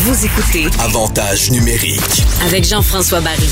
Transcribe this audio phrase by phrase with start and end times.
[0.00, 2.22] Vous écoutez Avantage numérique.
[2.46, 3.48] avec Jean-François Barry.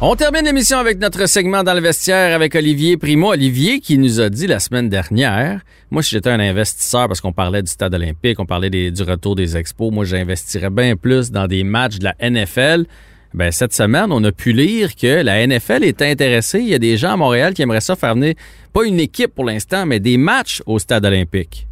[0.00, 3.30] On termine l'émission avec notre segment dans le vestiaire avec Olivier Primo.
[3.32, 5.60] Olivier qui nous a dit la semaine dernière,
[5.90, 9.02] moi si j'étais un investisseur parce qu'on parlait du stade olympique, on parlait des- du
[9.02, 12.86] retour des expos, moi j'investirais bien plus dans des matchs de la NFL.
[13.34, 16.60] Ben, cette semaine, on a pu lire que la NFL est intéressée.
[16.60, 18.34] Il y a des gens à Montréal qui aimeraient ça faire venir,
[18.72, 21.66] pas une équipe pour l'instant, mais des matchs au stade olympique.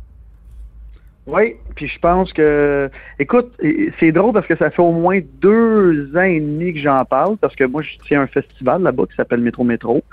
[1.27, 2.89] Oui, puis je pense que,
[3.19, 3.53] écoute,
[3.99, 7.37] c'est drôle parce que ça fait au moins deux ans et demi que j'en parle,
[7.39, 10.05] parce que moi, je tiens un festival là-bas qui s'appelle Métro Métro,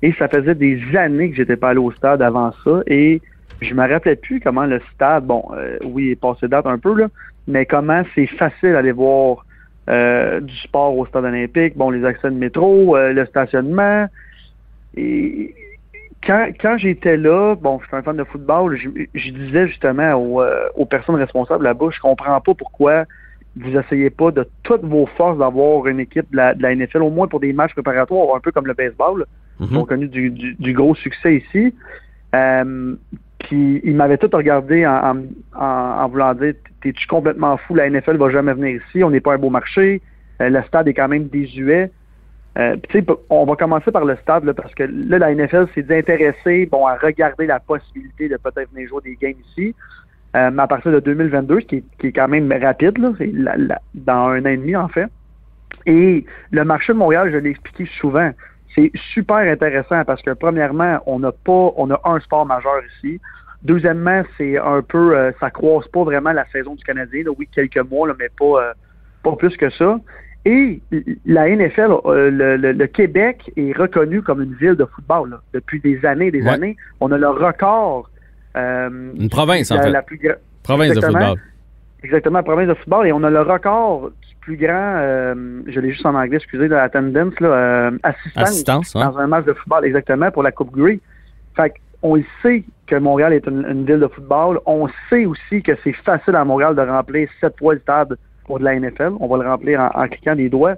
[0.00, 3.20] et ça faisait des années que j'étais pas allé au stade avant ça, et
[3.60, 6.78] je me rappelais plus comment le stade, bon, euh, oui, il est passé date un
[6.78, 7.08] peu, là,
[7.46, 9.44] mais comment c'est facile d'aller voir
[9.90, 14.06] euh, du sport au stade olympique, bon, les accès de métro, euh, le stationnement,
[14.96, 15.54] et
[16.26, 20.14] quand, quand j'étais là, bon, je suis un fan de football, je, je disais justement
[20.14, 23.04] aux, euh, aux personnes responsables là-bas, je comprends pas pourquoi
[23.56, 27.02] vous essayez pas de toutes vos forces d'avoir une équipe de la, de la NFL,
[27.02, 29.26] au moins pour des matchs préparatoires, un peu comme le baseball,
[29.58, 31.72] qui ont connu du, du, du gros succès ici.
[32.34, 32.96] Euh,
[33.38, 35.16] puis ils m'avaient tout regardé en, en,
[35.54, 39.20] en, en voulant dire T'es-tu complètement fou, la NFL va jamais venir ici, on n'est
[39.20, 40.02] pas un beau marché,
[40.40, 41.90] euh, le stade est quand même désuet.
[42.56, 42.76] Euh,
[43.30, 46.96] on va commencer par le stade, parce que là, la NFL s'est intéressée bon, à
[46.96, 49.74] regarder la possibilité de peut-être venir jouer des games ici.
[50.36, 53.32] Euh, à partir de 2022, ce qui est, qui est quand même rapide, là, c'est
[53.94, 55.08] dans un an et demi, en fait.
[55.86, 58.30] Et le marché de Montréal, je l'ai expliqué souvent,
[58.74, 63.20] c'est super intéressant parce que premièrement, on n'a pas, on a un sport majeur ici.
[63.62, 67.24] Deuxièmement, c'est un peu, euh, ça croise pas vraiment la saison du Canadien.
[67.38, 68.72] oui, quelques mois, mais pas,
[69.22, 70.00] pas plus que ça.
[70.46, 70.80] Et
[71.24, 75.40] la NFL, euh, le, le- le Québec est reconnu comme une ville de football là.
[75.54, 76.50] depuis des années, des Ouais.
[76.50, 76.76] années.
[77.00, 78.10] On a le record.
[78.56, 79.90] euh, Une province, en fait.
[79.90, 80.20] la plus
[80.62, 81.38] Province de football.
[82.02, 83.06] Exactement, province de football.
[83.06, 86.68] Et on a le record du plus grand, euh, je l'ai juste en anglais, excusez,
[86.68, 89.10] de attendance, là, euh, assistance, Assistance, hein?
[89.10, 91.00] dans un match de football, exactement, pour la Coupe Grey.
[91.56, 91.72] Fait
[92.02, 94.60] on sait que Montréal est une, une ville de football.
[94.66, 98.58] On sait aussi que c'est facile à Montréal de remplir sept fois le stade pour
[98.58, 99.12] de la NFL.
[99.20, 100.74] On va le remplir en, en cliquant des doigts.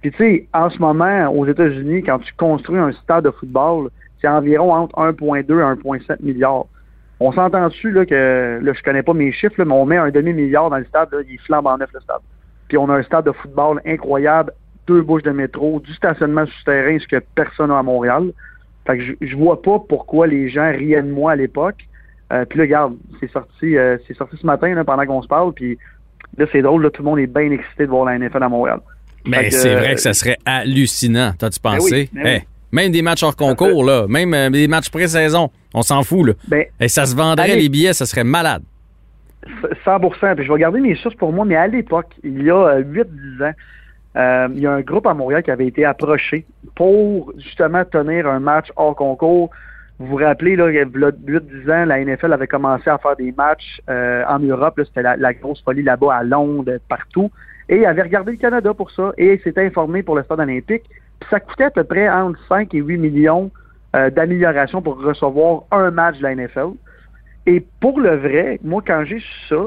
[0.00, 3.90] Puis tu sais, en ce moment, aux États-Unis, quand tu construis un stade de football,
[4.20, 6.66] c'est environ entre 1,2 et 1,7 milliards.
[7.18, 10.10] On s'entend dessus là que là je connais pas mes chiffres, mais on met un
[10.10, 12.20] demi milliard dans le stade, il est flambant neuf le stade.
[12.68, 14.52] Puis on a un stade de football incroyable,
[14.86, 18.32] deux bouches de métro, du stationnement souterrain, ce que personne n'a à Montréal.
[18.86, 21.86] Fait que je, je vois pas pourquoi les gens riaient de moi à l'époque.
[22.32, 25.52] Euh, puis là, regarde, c'est sorti, euh, c'est sorti ce matin pendant qu'on se parle.
[25.52, 25.78] Puis
[26.38, 28.48] là, c'est drôle, là, tout le monde est bien excité de voir la NFL à
[28.48, 28.80] Montréal.
[29.24, 31.32] Mais c'est euh, vrai que ça serait hallucinant.
[31.38, 31.94] T'as-tu pensé?
[31.94, 32.30] oui, ben oui.
[32.30, 32.42] Hey,
[32.72, 36.26] même des matchs hors concours, là, même euh, des matchs pré-saison, on s'en fout.
[36.26, 36.32] Là.
[36.48, 37.62] Ben, Et ça se vendrait, Allez.
[37.62, 38.62] les billets, ça serait malade.
[39.84, 42.80] 100 Puis je vais garder mes sources pour moi, mais à l'époque, il y a
[42.80, 43.52] 8-10 ans,
[44.16, 48.26] euh, il y a un groupe à Montréal qui avait été approché pour justement tenir
[48.26, 49.50] un match hors concours.
[49.98, 53.16] Vous vous rappelez, là, il y a 8-10 ans, la NFL avait commencé à faire
[53.16, 54.74] des matchs euh, en Europe.
[54.84, 57.30] C'était la, la grosse folie là-bas, à Londres, partout.
[57.68, 59.12] Et il avait regardé le Canada pour ça.
[59.16, 60.84] Et il s'était informé pour le stade olympique.
[61.20, 63.50] Puis ça coûtait à peu près entre 5 et 8 millions
[63.94, 66.74] euh, d'amélioration pour recevoir un match de la NFL.
[67.46, 69.64] Et pour le vrai, moi, quand j'ai su ça,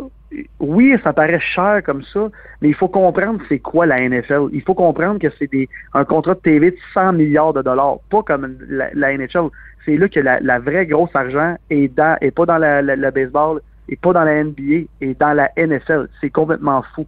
[0.59, 2.29] oui, ça paraît cher comme ça,
[2.61, 4.49] mais il faut comprendre c'est quoi la NFL.
[4.53, 5.49] Il faut comprendre que c'est
[5.93, 9.49] un contrat de TV de 100 milliards de dollars, pas comme la, NHL.
[9.85, 13.11] C'est là que la, la vraie grosse argent est dans, et pas dans la- le
[13.11, 16.07] baseball, et pas dans la NBA, et dans la NFL.
[16.21, 17.07] C'est complètement fou.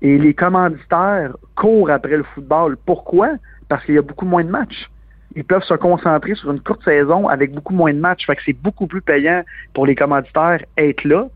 [0.00, 2.76] Et les commanditaires courent après le football.
[2.86, 3.32] Pourquoi?
[3.68, 4.88] Parce qu'il y a beaucoup moins de matchs
[5.34, 8.26] ils peuvent se concentrer sur une courte saison avec beaucoup moins de matchs.
[8.26, 9.42] Fait que c'est beaucoup plus payant
[9.74, 11.28] pour les commanditaires être là.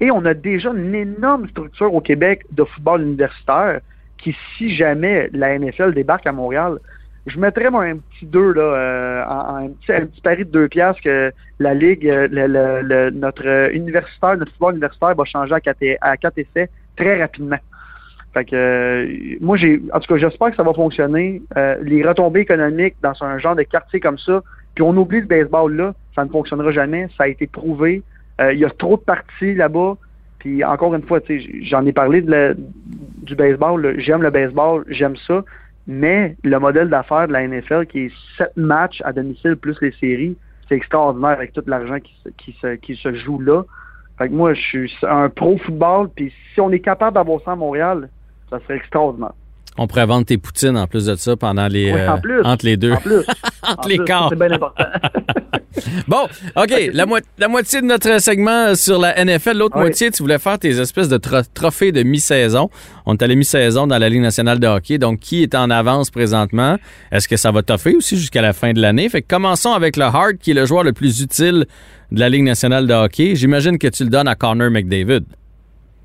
[0.00, 3.80] Et on a déjà une énorme structure au Québec de football universitaire
[4.18, 6.78] qui, si jamais la NFL débarque à Montréal,
[7.26, 11.32] je mettrais moi un petit 2 là, euh, un, petit, pari de deux piastres que
[11.58, 16.68] la Ligue, euh, notre universitaire, notre football universitaire va changer à quatre, à quatre essais
[16.96, 17.58] très rapidement.
[18.52, 19.56] Euh, moi
[19.92, 21.40] en tout cas j'espère que ça va fonctionner.
[21.82, 24.42] Les retombées économiques dans un genre de quartier comme ça,
[24.74, 27.08] puis on oublie le baseball là, ça ne fonctionnera jamais.
[27.16, 28.02] Ça a été prouvé.
[28.40, 29.96] Euh, Il y a trop de parties là-bas.
[30.38, 33.94] Puis encore une fois, tu sais, j'en ai parlé de la- du baseball.
[33.98, 35.42] J'aime le baseball, j'aime ça.
[35.86, 39.92] Mais le modèle d'affaires de la NFL, qui est sept matchs à domicile plus les
[39.92, 40.36] séries,
[40.68, 43.62] c'est extraordinaire avec tout l'argent qui, se- qui, se, qui se joue là.
[44.18, 46.08] Fait que moi, je suis un pro football.
[46.14, 48.08] Puis si on est capable d'avoir ça à Montréal,
[48.50, 49.32] ça serait extraordinaire.
[49.76, 52.40] On pourrait vendre tes poutines en plus de ça pendant les Oui, euh, en plus.
[52.44, 52.92] entre les deux.
[52.92, 53.18] En plus.
[53.66, 54.06] Entre En les plus.
[54.28, 54.84] C'est bien important.
[56.08, 56.26] Bon,
[56.56, 56.90] OK.
[56.92, 59.82] La, mo- la moitié de notre segment sur la NFL, l'autre Oui.
[59.82, 62.70] moitié, tu voulais faire tes espèces de tro- trophées de mi-saison.
[63.06, 64.98] On est la mi-saison dans la Ligue nationale de hockey.
[64.98, 66.76] Donc, qui est en avance présentement?
[67.12, 69.08] Est-ce que ça va toffer aussi jusqu'à la fin de l'année?
[69.08, 71.66] Fait que commençons avec le Hart, qui est le joueur le plus utile
[72.12, 73.34] de la Ligue nationale de hockey.
[73.34, 75.24] J'imagine que tu le donnes à Connor McDavid.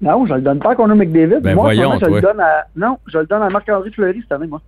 [0.02, 1.40] Non, je le donne pas à Connor McDavid.
[1.42, 2.16] Ben moi, voyons, moment, je toi.
[2.16, 2.66] le donne à.
[2.76, 4.62] Non, je le donne à Marc-André Fleury cette année, moi.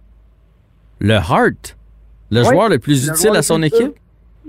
[1.00, 1.78] Le Hart?
[2.30, 3.94] Le Oui, joueur le plus le utile à son équipe?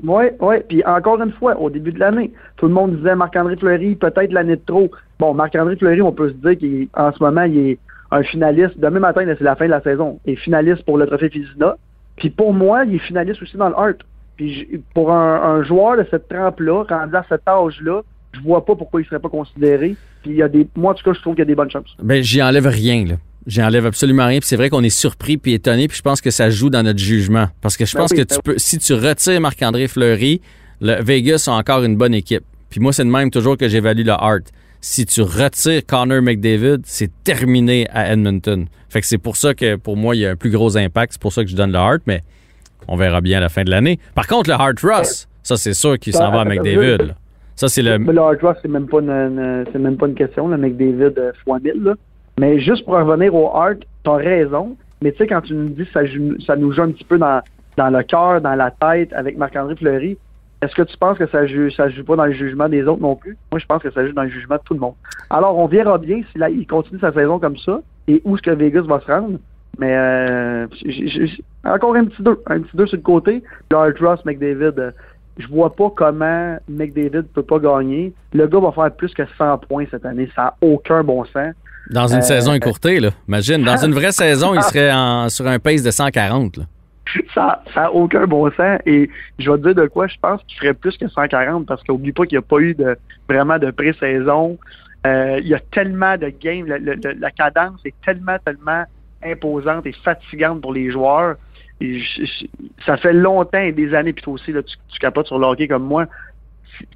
[0.03, 0.57] Oui, oui.
[0.69, 4.33] Puis encore une fois, au début de l'année, tout le monde disait Marc-André Fleury, peut-être
[4.33, 4.91] l'année de trop.
[5.19, 7.79] Bon, Marc-André Fleury, on peut se dire qu'en ce moment, il est
[8.11, 8.79] un finaliste.
[8.79, 10.19] Demain matin, c'est la fin de la saison.
[10.27, 11.77] Il est finaliste pour le trophée Fizina.
[12.17, 13.99] Puis pour moi, il est finaliste aussi dans le Hart.
[14.37, 18.03] Puis pour un, un joueur de cette trempe-là, rendu à cet âge-là,
[18.33, 19.97] je vois pas pourquoi il serait pas considéré.
[20.23, 20.67] Puis il y a des.
[20.77, 21.95] Moi, en tout cas, je trouve qu'il y a des bonnes chances.
[22.03, 23.15] Ben, j'y enlève rien, là.
[23.47, 24.39] J'y enlève absolument rien.
[24.39, 25.89] Puis c'est vrai qu'on est surpris puis étonné.
[25.89, 27.49] Puis je pense que ça joue dans notre jugement.
[27.61, 30.41] Parce que je Ben pense oui, que ben tu peux, si tu retires Marc-André Fleury,
[30.81, 32.45] le Vegas a encore une bonne équipe.
[32.71, 34.45] Puis moi, c'est de même toujours que j'évalue le Hart.
[34.81, 38.67] Si tu retires Connor McDavid, c'est terminé à Edmonton.
[38.89, 41.13] Fait que c'est pour ça que pour moi, il y a un plus gros impact.
[41.15, 42.23] C'est pour ça que je donne le Hart, mais
[42.89, 43.99] on verra bien à la fin de l'année.
[44.15, 46.99] Par contre, le Hart Ross, ça c'est sûr qu'il s'en va à McDavid.
[47.07, 47.15] là.
[47.55, 47.99] Ça, c'est le.
[47.99, 51.61] Le hard rock, c'est même pas une, même pas une question, le McDavid euh, fois
[51.61, 51.75] 1000.
[51.85, 51.95] Là.
[52.39, 54.77] Mais juste pour revenir au hard, t'as raison.
[55.03, 57.43] Mais tu sais, quand tu nous dis que ça, nous joue un petit peu dans,
[57.77, 60.19] dans le cœur, dans la tête avec Marc-André Fleury,
[60.63, 63.03] est-ce que tu penses que ça joue, ça joue pas dans le jugement des autres
[63.03, 63.37] non plus?
[63.51, 64.95] Moi, je pense que ça joue dans le jugement de tout le monde.
[65.29, 68.43] Alors, on verra bien si là, il continue sa saison comme ça et où est-ce
[68.43, 69.39] que Vegas va se rendre.
[69.79, 70.67] Mais euh,
[71.65, 73.43] encore un petit deux, un petit deux sur le côté.
[73.71, 74.91] Le hard Ross, McDavid, euh,
[75.39, 78.13] je vois pas comment McDavid peut pas gagner.
[78.33, 80.29] Le gars va faire plus que 100 points cette année.
[80.37, 81.55] Ça n'a aucun bon sens.
[81.91, 83.11] Dans une Euh, saison écourtée, là.
[83.29, 86.57] Imagine, dans une vraie saison, il serait en- sur un pace de 140.
[86.59, 86.65] Là.
[87.35, 88.79] Ça n'a aucun bon sens.
[88.87, 91.83] Et je vais te dire de quoi je pense qu'il ferait plus que 140 parce
[91.83, 92.97] qu'oublie pas qu'il n'y a pas eu de
[93.29, 94.59] vraiment de pré-saison.
[95.07, 96.65] Euh, il y a tellement de games.
[96.67, 98.85] Le- le- le- la cadence est tellement, tellement
[99.25, 101.35] imposante et fatigante pour les joueurs.
[101.81, 102.47] Et je- je-
[102.87, 105.47] ça fait longtemps et des années, puis toi aussi, là, tu, tu capotes sur le
[105.47, 106.07] hockey comme moi.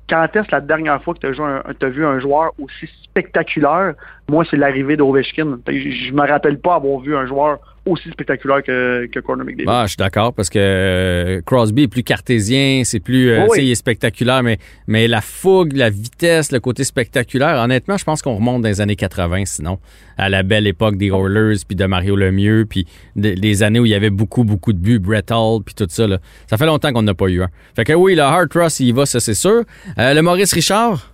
[0.09, 3.95] Quand est-ce la dernière fois que tu as, vu un joueur aussi spectaculaire?
[4.29, 5.59] Moi, c'est l'arrivée d'Ovechkin.
[5.67, 9.69] Je, je me rappelle pas avoir vu un joueur aussi spectaculaire que, que Connor McDavid.
[9.69, 13.59] Ah, je suis d'accord parce que euh, Crosby est plus cartésien, c'est plus, euh, Oui,
[13.63, 18.23] il est spectaculaire, mais, mais la fougue, la vitesse, le côté spectaculaire, honnêtement, je pense
[18.23, 19.79] qu'on remonte dans les années 80, sinon,
[20.19, 23.87] à la belle époque des Oilers, puis de Mario Lemieux, puis des les années où
[23.87, 26.07] il y avait beaucoup, beaucoup de buts, Brett Hall, puis tout ça.
[26.07, 26.19] Là.
[26.47, 27.49] Ça fait longtemps qu'on n'a pas eu un.
[27.77, 29.63] Fait que oui, le Hard Ross, il y va, ça c'est sûr.
[29.99, 31.13] Euh, le Maurice Richard,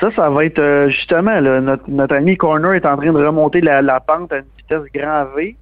[0.00, 3.24] Ça, ça va être euh, justement, là, notre, notre ami Corner est en train de
[3.24, 4.44] remonter la, la pente à une
[4.78, 5.56] vitesse grand V.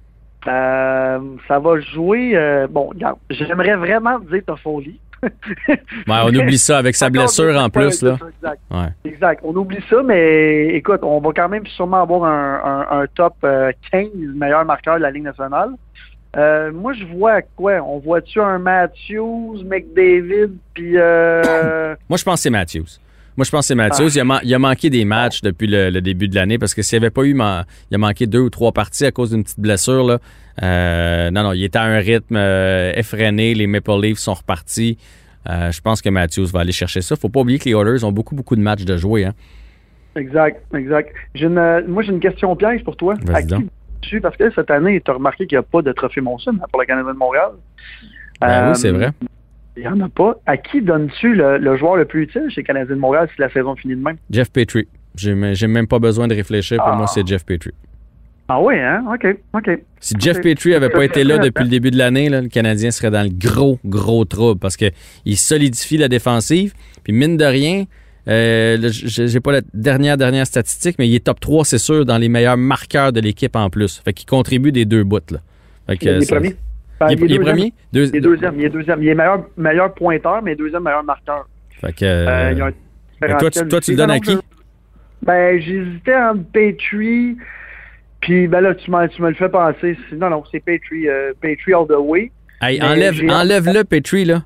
[0.47, 2.31] Euh, ça va jouer.
[2.35, 2.91] euh, bon,
[3.29, 4.99] j'aimerais vraiment dire Toffoli.
[5.21, 5.77] ouais,
[6.07, 8.01] on oublie ça avec sa blessure en plus.
[8.01, 8.17] Là.
[8.37, 8.61] Exact.
[8.71, 8.87] Ouais.
[9.11, 9.41] Exact.
[9.43, 13.33] On oublie ça, mais écoute, on va quand même sûrement avoir un, un- un top
[13.43, 15.71] euh, 15 meilleur marqueur de la Ligue nationale.
[16.37, 17.73] Euh, moi, je vois quoi?
[17.81, 20.93] On voit-tu un Matthews, McDavid, puis...
[20.95, 22.85] Euh, Moi, je pense que c'est Matthews.
[23.39, 24.09] Moi, je pense que c'est Matthews.
[24.15, 26.73] Il, a man- il a manqué des matchs depuis le, le début de l'année parce
[26.73, 29.11] que s'il n'y avait pas eu, man- il a manqué deux ou trois parties à
[29.13, 30.03] cause d'une petite blessure.
[30.05, 30.17] Là.
[30.61, 33.53] Euh, non, non, il était à un rythme euh, effréné.
[33.53, 34.97] Les Maple Leafs sont repartis.
[35.49, 37.15] Euh, je pense que Matthews va aller chercher ça.
[37.15, 39.23] Faut pas oublier que les Oilers ont beaucoup, beaucoup de matchs de jouer.
[39.23, 39.33] Hein.
[40.17, 41.13] exact, exact.
[41.35, 43.13] Une, moi, j'ai une question piège pour toi.
[43.33, 43.69] À qui
[44.01, 46.51] tu Parce que cette année, tu as remarqué qu'il n'y a pas de trophée Monson
[46.71, 47.51] pour le Canadien de Montréal.
[48.41, 49.11] Ben oui, c'est vrai.
[49.81, 50.35] Il n'y en a pas.
[50.45, 53.49] À qui donnes-tu le, le joueur le plus utile chez Canadien de Montréal si la
[53.49, 54.17] saison finit de même?
[54.29, 54.87] Jeff Petrie.
[55.15, 55.33] J'ai
[55.67, 56.77] même pas besoin de réfléchir.
[56.77, 56.95] Pour Ah.
[56.95, 57.71] moi, c'est Jeff Petrie.
[58.49, 59.03] Ah oui, hein?
[59.13, 59.79] OK, OK.
[59.99, 60.41] Si Jeff.
[60.41, 63.29] Petrie avait pas été là depuis le début de l'année, le Canadien serait dans le
[63.29, 64.85] gros, gros trouble parce que
[65.25, 66.73] il solidifie la défensive.
[67.03, 67.85] Puis mine de rien,
[68.27, 72.17] euh, j'ai pas la dernière dernière statistique, mais il est top 3, c'est sûr, dans
[72.17, 74.01] les meilleurs marqueurs de l'équipe en plus.
[74.03, 75.19] Fait qu'il contribue des deux bouts.
[75.31, 75.39] Là.
[75.87, 76.55] Fait que, Il est ça- premier.
[76.99, 77.43] Ben, Il est, il est deuxième.
[77.45, 77.73] premier?
[77.93, 78.55] Deux- Il est deuxième.
[78.59, 79.01] Il est deuxième.
[79.03, 81.47] Il est meilleur, meilleur pointeur, mais deuxième meilleur marqueur.
[81.79, 82.71] Fait que, Euh, il y a un
[83.21, 84.37] fait que toi, tu, toi, tu le donnes à qui?
[85.21, 87.35] Ben, j'hésitais entre Petrie,
[88.21, 88.91] puis ben là, tu, tu
[89.21, 89.97] me le fais penser.
[90.13, 92.31] Non, non, c'est Petrie, euh, Petrie all the way.
[92.61, 94.43] Hey, mais enlève, enlève-le, Petrie, là.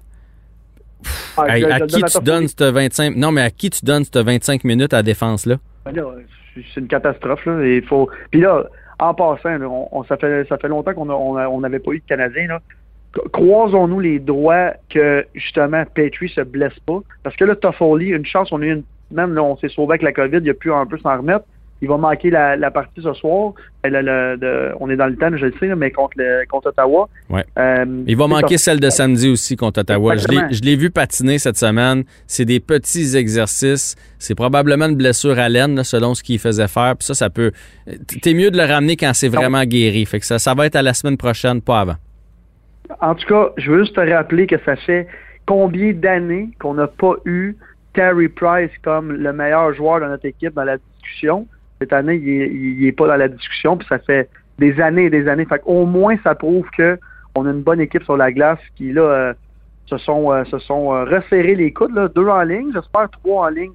[1.37, 3.15] Ah, Hey, je- je à le qui donne tu donnes cette 25...
[3.15, 5.57] Non, mais à qui tu donnes cette 25 minutes à la défense, là?
[5.85, 6.03] Ben là,
[6.55, 7.65] c'est une catastrophe, là.
[7.65, 8.09] Il faut...
[8.31, 8.63] Puis là,
[9.09, 9.59] en passant,
[9.91, 12.59] on, ça, fait, ça fait longtemps qu'on a- on n'avait pas eu de Canadien,
[13.31, 16.99] Croisons-nous les droits que, justement, Petrie se blesse pas.
[17.21, 20.13] Parce que là, Toffoli, une chance, on a une là, on s'est sauvé avec la
[20.13, 21.45] COVID, il a pu un peu s'en remettre.
[21.83, 23.51] Il va manquer la, la partie ce soir.
[23.83, 26.69] Le- le- de- on est dans le temps, je le sais, mais contre, le, contre
[26.69, 27.09] Ottawa.
[27.29, 27.43] Ouais.
[27.59, 28.71] Euh, Il va manquer ça.
[28.71, 30.15] celle de samedi aussi contre Ottawa.
[30.15, 30.49] Je l'ai- Exactement.
[30.53, 32.05] je l'ai vu patiner cette semaine.
[32.25, 33.95] C'est des petits exercices.
[34.17, 36.95] C'est probablement une blessure à l'aine, là, selon ce qu'il faisait faire.
[36.97, 37.51] Puis ça, ça peut.
[38.21, 40.05] T'es mieux de le ramener quand c'est vraiment guéri.
[40.05, 41.95] Fait que ça, ça va être à la semaine prochaine, pas avant.
[43.01, 45.07] En tout cas, je veux juste te rappeler que ça fait
[45.45, 47.55] combien d'années qu'on n'a pas eu
[47.93, 51.47] Carey Price comme le meilleur joueur de notre équipe dans la discussion?
[51.83, 55.05] Cette année, il est, il est pas dans la discussion, puis ça fait des années
[55.05, 55.43] et des années.
[55.43, 56.97] Fait au moins, ça prouve que
[57.35, 59.33] on a une bonne équipe sur la glace qui là euh,
[59.87, 63.47] se sont euh, se sont euh, resserrés les coudes, là, deux en ligne, j'espère trois
[63.47, 63.73] en ligne,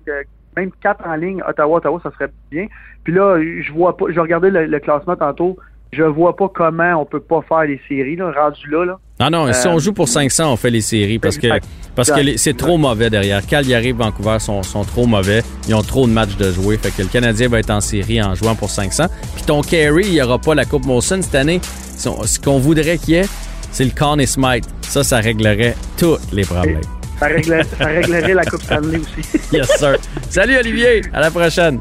[0.56, 1.42] même quatre en ligne.
[1.46, 2.66] Ottawa, Ottawa, ça serait bien.
[3.04, 5.58] Puis là, je vois pas, je regardais le classement tantôt.
[5.92, 8.99] Je vois pas comment on peut pas faire les séries, là, rendu là, là.
[9.21, 11.49] Ah non, si Euh, on joue pour 500, on fait les séries parce que,
[11.97, 13.45] parce que c'est trop mauvais derrière.
[13.47, 15.42] Calgary et Vancouver sont, sont trop mauvais.
[15.66, 16.76] Ils ont trop de matchs de jouer.
[16.76, 19.07] Fait que le Canadien va être en série en jouant pour 500.
[19.35, 21.61] Puis ton Carey, il n'y aura pas la Coupe Molson cette année.
[21.97, 23.26] Ce qu'on voudrait qu'il y ait,
[23.73, 24.66] c'est le Conn et Smite.
[24.83, 26.80] Ça, ça réglerait tous les problèmes.
[27.18, 29.40] Ça réglerait, ça réglerait la Coupe Stanley aussi.
[29.52, 29.97] Yes, sir.
[30.28, 31.00] Salut, Olivier.
[31.12, 31.80] À la prochaine.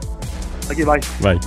[0.71, 0.99] OK, bye.
[1.21, 1.39] Bye.